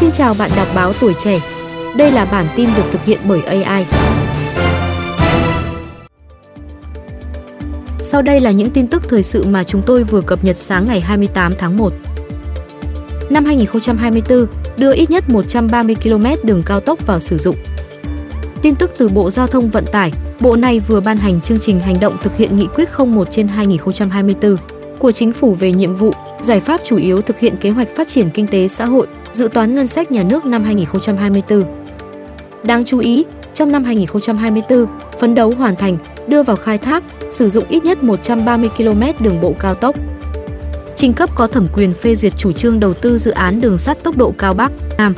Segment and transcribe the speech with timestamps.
[0.00, 1.40] Xin chào bạn đọc báo tuổi trẻ.
[1.96, 3.86] Đây là bản tin được thực hiện bởi AI.
[7.98, 10.84] Sau đây là những tin tức thời sự mà chúng tôi vừa cập nhật sáng
[10.84, 11.92] ngày 28 tháng 1.
[13.30, 14.46] Năm 2024,
[14.76, 17.56] đưa ít nhất 130 km đường cao tốc vào sử dụng.
[18.62, 21.80] Tin tức từ Bộ Giao thông Vận tải, Bộ này vừa ban hành chương trình
[21.80, 24.56] hành động thực hiện nghị quyết 01 trên 2024
[24.98, 26.12] của Chính phủ về nhiệm vụ,
[26.42, 29.48] giải pháp chủ yếu thực hiện kế hoạch phát triển kinh tế xã hội, dự
[29.48, 31.64] toán ngân sách nhà nước năm 2024.
[32.62, 34.86] Đáng chú ý, trong năm 2024,
[35.20, 39.40] phấn đấu hoàn thành, đưa vào khai thác, sử dụng ít nhất 130 km đường
[39.40, 39.96] bộ cao tốc.
[40.96, 44.02] Trình cấp có thẩm quyền phê duyệt chủ trương đầu tư dự án đường sắt
[44.04, 45.14] tốc độ cao Bắc, Nam.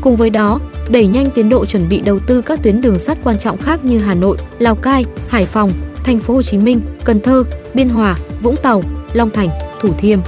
[0.00, 3.18] Cùng với đó, đẩy nhanh tiến độ chuẩn bị đầu tư các tuyến đường sắt
[3.24, 5.72] quan trọng khác như Hà Nội, Lào Cai, Hải Phòng,
[6.04, 7.44] Thành phố Hồ Chí Minh, Cần Thơ,
[7.74, 9.48] Biên Hòa, Vũng Tàu, Long Thành,
[9.80, 10.18] Thủ Thiêm.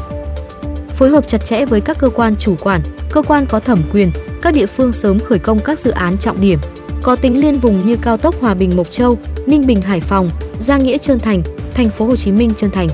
[0.97, 4.11] Phối hợp chặt chẽ với các cơ quan chủ quản, cơ quan có thẩm quyền,
[4.43, 6.59] các địa phương sớm khởi công các dự án trọng điểm
[7.03, 10.31] có tính liên vùng như cao tốc Hòa Bình Mộc Châu, Ninh Bình Hải Phòng,
[10.59, 11.43] Gia Nghĩa Trơn Thành,
[11.75, 12.89] Thành phố Hồ Chí Minh Trơn Thành.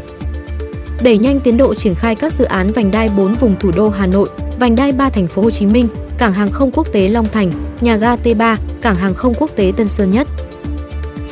[1.03, 3.89] Đẩy nhanh tiến độ triển khai các dự án vành đai 4 vùng thủ đô
[3.89, 4.29] Hà Nội,
[4.59, 7.53] vành đai 3 Thành phố Hồ Chí Minh, cảng hàng không quốc tế Long Thành,
[7.81, 10.29] nhà ga T3, cảng hàng không quốc tế Tân Sơn Nhất.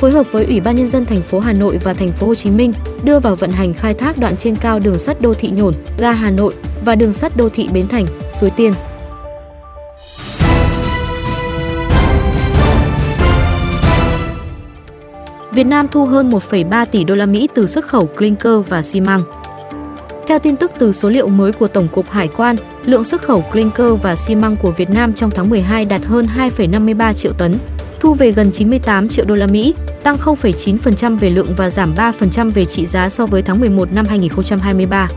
[0.01, 2.35] Phối hợp với Ủy ban nhân dân thành phố Hà Nội và thành phố Hồ
[2.35, 5.49] Chí Minh đưa vào vận hành khai thác đoạn trên cao đường sắt đô thị
[5.55, 6.53] Nhổn, ga Hà Nội
[6.85, 8.73] và đường sắt đô thị Bến Thành, Suối Tiên.
[15.51, 19.01] Việt Nam thu hơn 1,3 tỷ đô la Mỹ từ xuất khẩu clinker và xi
[19.01, 19.23] măng.
[20.27, 23.41] Theo tin tức từ số liệu mới của Tổng cục Hải quan, lượng xuất khẩu
[23.51, 27.55] clinker và xi măng của Việt Nam trong tháng 12 đạt hơn 2,53 triệu tấn,
[27.99, 32.51] thu về gần 98 triệu đô la Mỹ, tăng 0,9% về lượng và giảm 3%
[32.51, 35.07] về trị giá so với tháng 11 năm 2023.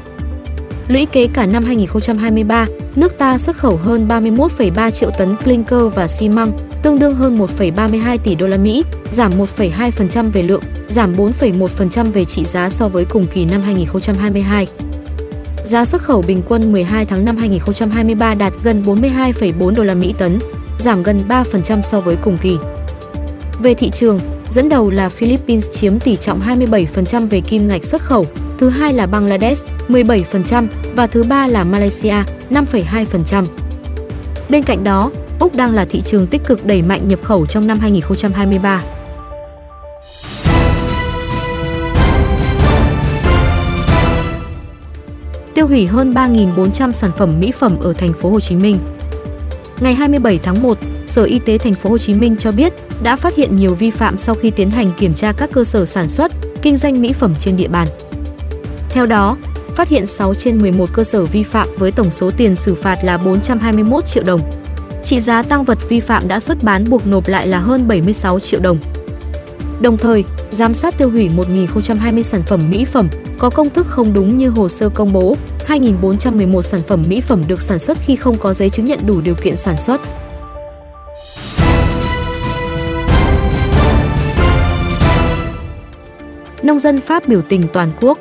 [0.89, 6.09] Lũy kế cả năm 2023, nước ta xuất khẩu hơn 31,3 triệu tấn clinker và
[6.09, 11.13] xi măng, tương đương hơn 1,32 tỷ đô la Mỹ, giảm 1,2% về lượng, giảm
[11.13, 14.67] 4,1% về trị giá so với cùng kỳ năm 2022.
[15.65, 20.15] Giá xuất khẩu bình quân 12 tháng năm 2023 đạt gần 42,4 đô la Mỹ
[20.19, 20.39] tấn,
[20.79, 22.59] giảm gần 3% so với cùng kỳ.
[23.63, 24.19] Về thị trường,
[24.55, 28.27] dẫn đầu là Philippines chiếm tỷ trọng 27% về kim ngạch xuất khẩu,
[28.59, 30.67] thứ hai là Bangladesh 17%
[30.97, 32.15] và thứ ba là Malaysia
[32.51, 33.45] 5,2%.
[34.49, 37.67] Bên cạnh đó, Úc đang là thị trường tích cực đẩy mạnh nhập khẩu trong
[37.67, 38.83] năm 2023.
[45.55, 48.79] Tiêu hủy hơn 3.400 sản phẩm mỹ phẩm ở thành phố Hồ Chí Minh.
[49.81, 50.79] Ngày 27 tháng 1,
[51.15, 53.91] Sở Y tế thành phố Hồ Chí Minh cho biết đã phát hiện nhiều vi
[53.91, 56.33] phạm sau khi tiến hành kiểm tra các cơ sở sản xuất,
[56.63, 57.89] kinh doanh mỹ phẩm trên địa bàn.
[58.89, 59.37] Theo đó,
[59.75, 62.99] phát hiện 6 trên 11 cơ sở vi phạm với tổng số tiền xử phạt
[63.05, 64.41] là 421 triệu đồng.
[65.05, 68.41] Trị giá tăng vật vi phạm đã xuất bán buộc nộp lại là hơn 76
[68.41, 68.79] triệu đồng.
[69.81, 73.09] Đồng thời, giám sát tiêu hủy 1.020 sản phẩm mỹ phẩm
[73.39, 75.37] có công thức không đúng như hồ sơ công bố,
[75.67, 79.21] 2.411 sản phẩm mỹ phẩm được sản xuất khi không có giấy chứng nhận đủ
[79.21, 80.01] điều kiện sản xuất.
[86.65, 88.19] Nông dân Pháp biểu tình toàn quốc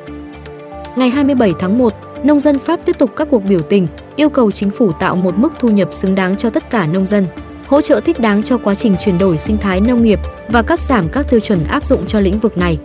[0.96, 1.94] Ngày 27 tháng 1,
[2.24, 5.38] nông dân Pháp tiếp tục các cuộc biểu tình, yêu cầu chính phủ tạo một
[5.38, 7.28] mức thu nhập xứng đáng cho tất cả nông dân,
[7.68, 10.80] hỗ trợ thích đáng cho quá trình chuyển đổi sinh thái nông nghiệp và cắt
[10.80, 12.78] giảm các tiêu chuẩn áp dụng cho lĩnh vực này.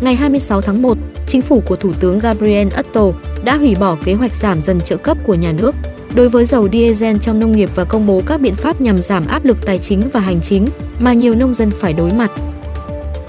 [0.00, 3.10] Ngày 26 tháng 1, chính phủ của Thủ tướng Gabriel Attal
[3.44, 5.74] đã hủy bỏ kế hoạch giảm dần trợ cấp của nhà nước
[6.14, 9.26] đối với dầu diesel trong nông nghiệp và công bố các biện pháp nhằm giảm
[9.26, 10.66] áp lực tài chính và hành chính
[10.98, 12.30] mà nhiều nông dân phải đối mặt.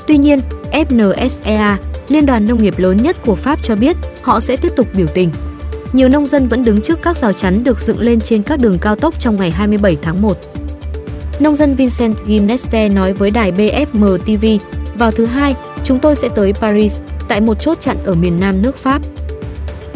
[0.07, 0.39] Tuy nhiên,
[0.71, 1.75] FNSEA,
[2.07, 5.07] liên đoàn nông nghiệp lớn nhất của Pháp cho biết họ sẽ tiếp tục biểu
[5.07, 5.29] tình.
[5.93, 8.79] Nhiều nông dân vẫn đứng trước các rào chắn được dựng lên trên các đường
[8.79, 10.37] cao tốc trong ngày 27 tháng 1.
[11.39, 14.65] Nông dân Vincent Gimneste nói với đài BFM TV,
[14.97, 18.61] vào thứ hai, chúng tôi sẽ tới Paris, tại một chốt chặn ở miền nam
[18.61, 19.01] nước Pháp.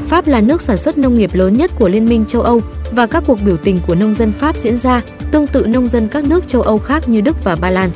[0.07, 3.07] Pháp là nước sản xuất nông nghiệp lớn nhất của Liên minh châu Âu và
[3.07, 5.01] các cuộc biểu tình của nông dân Pháp diễn ra
[5.31, 7.89] tương tự nông dân các nước châu Âu khác như Đức và Ba Lan.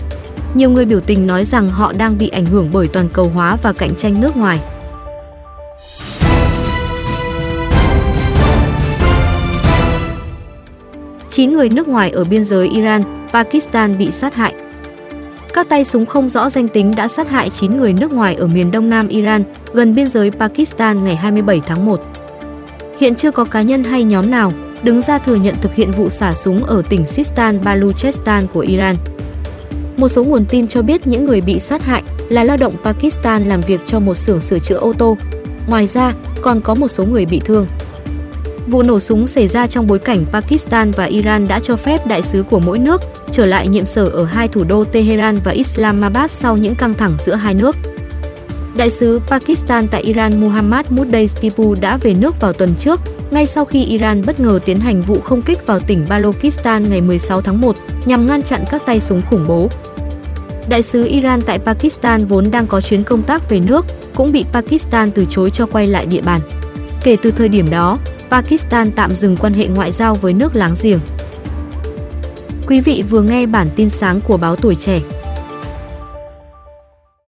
[0.53, 3.57] Nhiều người biểu tình nói rằng họ đang bị ảnh hưởng bởi toàn cầu hóa
[3.61, 4.59] và cạnh tranh nước ngoài.
[11.29, 14.53] Chín người nước ngoài ở biên giới Iran, Pakistan bị sát hại.
[15.53, 18.47] Các tay súng không rõ danh tính đã sát hại 9 người nước ngoài ở
[18.47, 22.01] miền đông nam Iran, gần biên giới Pakistan ngày 27 tháng 1.
[22.99, 24.53] Hiện chưa có cá nhân hay nhóm nào
[24.83, 28.95] đứng ra thừa nhận thực hiện vụ xả súng ở tỉnh Sistan Baluchestan của Iran.
[29.97, 33.43] Một số nguồn tin cho biết những người bị sát hại là lao động Pakistan
[33.43, 35.17] làm việc cho một xưởng sửa chữa ô tô.
[35.67, 37.67] Ngoài ra, còn có một số người bị thương.
[38.67, 42.21] Vụ nổ súng xảy ra trong bối cảnh Pakistan và Iran đã cho phép đại
[42.21, 43.01] sứ của mỗi nước
[43.31, 47.15] trở lại nhiệm sở ở hai thủ đô Tehran và Islamabad sau những căng thẳng
[47.19, 47.75] giữa hai nước.
[48.77, 51.29] Đại sứ Pakistan tại Iran Muhammad Mudday
[51.81, 52.99] đã về nước vào tuần trước,
[53.33, 57.01] ngay sau khi Iran bất ngờ tiến hành vụ không kích vào tỉnh Balochistan ngày
[57.01, 57.75] 16 tháng 1
[58.05, 59.69] nhằm ngăn chặn các tay súng khủng bố.
[60.69, 63.85] Đại sứ Iran tại Pakistan vốn đang có chuyến công tác về nước,
[64.15, 66.39] cũng bị Pakistan từ chối cho quay lại địa bàn.
[67.03, 67.97] Kể từ thời điểm đó,
[68.29, 70.99] Pakistan tạm dừng quan hệ ngoại giao với nước láng giềng.
[72.67, 74.99] Quý vị vừa nghe bản tin sáng của báo Tuổi Trẻ.